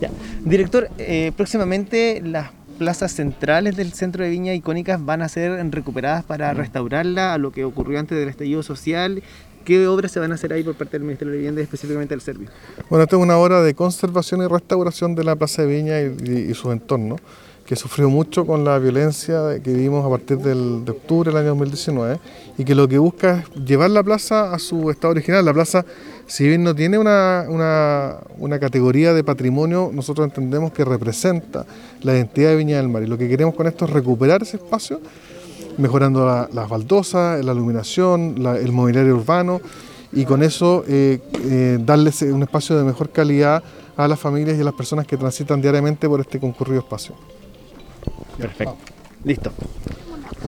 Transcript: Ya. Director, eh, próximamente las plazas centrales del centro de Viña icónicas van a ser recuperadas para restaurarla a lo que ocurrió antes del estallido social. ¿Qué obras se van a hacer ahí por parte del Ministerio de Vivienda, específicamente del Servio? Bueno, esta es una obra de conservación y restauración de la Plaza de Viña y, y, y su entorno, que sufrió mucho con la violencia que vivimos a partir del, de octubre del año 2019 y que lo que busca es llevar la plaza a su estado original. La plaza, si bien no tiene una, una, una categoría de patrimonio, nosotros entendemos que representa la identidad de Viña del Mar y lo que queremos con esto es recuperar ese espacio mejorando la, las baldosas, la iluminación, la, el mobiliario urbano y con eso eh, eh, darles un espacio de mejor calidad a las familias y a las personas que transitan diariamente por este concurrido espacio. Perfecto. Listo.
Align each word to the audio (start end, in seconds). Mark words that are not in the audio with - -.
Ya. 0.00 0.10
Director, 0.44 0.88
eh, 0.98 1.32
próximamente 1.36 2.20
las 2.24 2.50
plazas 2.78 3.12
centrales 3.12 3.76
del 3.76 3.92
centro 3.92 4.24
de 4.24 4.30
Viña 4.30 4.54
icónicas 4.54 5.04
van 5.04 5.20
a 5.22 5.28
ser 5.28 5.52
recuperadas 5.70 6.24
para 6.24 6.54
restaurarla 6.54 7.34
a 7.34 7.38
lo 7.38 7.52
que 7.52 7.64
ocurrió 7.64 7.98
antes 7.98 8.18
del 8.18 8.28
estallido 8.28 8.62
social. 8.62 9.22
¿Qué 9.64 9.86
obras 9.86 10.12
se 10.12 10.20
van 10.20 10.32
a 10.32 10.36
hacer 10.36 10.52
ahí 10.52 10.62
por 10.62 10.74
parte 10.74 10.92
del 10.92 11.02
Ministerio 11.02 11.32
de 11.32 11.38
Vivienda, 11.38 11.60
específicamente 11.60 12.14
del 12.14 12.22
Servio? 12.22 12.48
Bueno, 12.88 13.04
esta 13.04 13.16
es 13.16 13.22
una 13.22 13.36
obra 13.36 13.62
de 13.62 13.74
conservación 13.74 14.42
y 14.42 14.46
restauración 14.46 15.14
de 15.14 15.24
la 15.24 15.36
Plaza 15.36 15.62
de 15.62 15.68
Viña 15.68 16.00
y, 16.00 16.16
y, 16.24 16.50
y 16.50 16.54
su 16.54 16.72
entorno, 16.72 17.16
que 17.66 17.76
sufrió 17.76 18.08
mucho 18.10 18.46
con 18.46 18.64
la 18.64 18.78
violencia 18.78 19.60
que 19.62 19.72
vivimos 19.72 20.04
a 20.04 20.08
partir 20.08 20.38
del, 20.38 20.84
de 20.84 20.90
octubre 20.90 21.30
del 21.30 21.38
año 21.38 21.50
2019 21.50 22.18
y 22.58 22.64
que 22.64 22.74
lo 22.74 22.88
que 22.88 22.98
busca 22.98 23.44
es 23.54 23.64
llevar 23.64 23.90
la 23.90 24.02
plaza 24.02 24.52
a 24.52 24.58
su 24.58 24.90
estado 24.90 25.12
original. 25.12 25.44
La 25.44 25.54
plaza, 25.54 25.84
si 26.26 26.48
bien 26.48 26.64
no 26.64 26.74
tiene 26.74 26.98
una, 26.98 27.44
una, 27.48 28.16
una 28.38 28.58
categoría 28.58 29.12
de 29.12 29.22
patrimonio, 29.22 29.90
nosotros 29.92 30.24
entendemos 30.26 30.72
que 30.72 30.84
representa 30.84 31.64
la 32.02 32.14
identidad 32.14 32.50
de 32.50 32.56
Viña 32.56 32.78
del 32.78 32.88
Mar 32.88 33.02
y 33.02 33.06
lo 33.06 33.16
que 33.16 33.28
queremos 33.28 33.54
con 33.54 33.66
esto 33.66 33.84
es 33.84 33.92
recuperar 33.92 34.42
ese 34.42 34.56
espacio 34.56 35.00
mejorando 35.80 36.26
la, 36.26 36.48
las 36.52 36.68
baldosas, 36.68 37.44
la 37.44 37.52
iluminación, 37.52 38.36
la, 38.38 38.56
el 38.56 38.72
mobiliario 38.72 39.16
urbano 39.16 39.60
y 40.12 40.24
con 40.24 40.42
eso 40.42 40.84
eh, 40.88 41.20
eh, 41.44 41.78
darles 41.80 42.22
un 42.22 42.42
espacio 42.42 42.76
de 42.76 42.84
mejor 42.84 43.10
calidad 43.10 43.62
a 43.96 44.08
las 44.08 44.18
familias 44.18 44.56
y 44.58 44.60
a 44.60 44.64
las 44.64 44.74
personas 44.74 45.06
que 45.06 45.16
transitan 45.16 45.60
diariamente 45.60 46.08
por 46.08 46.20
este 46.20 46.40
concurrido 46.40 46.80
espacio. 46.80 47.14
Perfecto. 48.36 48.76
Listo. 49.24 49.52